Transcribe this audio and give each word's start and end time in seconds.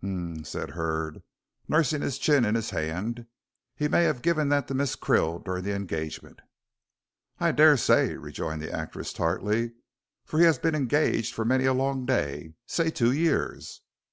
"Hum," 0.00 0.42
said 0.42 0.70
Hurd, 0.70 1.22
nursing 1.68 2.02
his 2.02 2.18
chin 2.18 2.44
in 2.44 2.56
his 2.56 2.70
hand, 2.70 3.26
"he 3.76 3.86
may 3.86 4.02
have 4.02 4.22
given 4.22 4.48
that 4.48 4.66
to 4.66 4.74
Miss 4.74 4.96
Krill 4.96 5.44
during 5.44 5.62
the 5.62 5.72
engagement." 5.76 6.40
"I 7.38 7.52
daresay," 7.52 8.14
rejoined 8.16 8.60
the 8.60 8.72
actress, 8.72 9.12
tartly, 9.12 9.74
"for 10.24 10.40
he 10.40 10.46
has 10.46 10.58
been 10.58 10.74
engaged 10.74 11.32
for 11.32 11.44
many 11.44 11.64
a 11.64 11.72
long 11.72 12.06
day 12.06 12.54
say 12.66 12.90
two 12.90 13.12
years." 13.12 13.82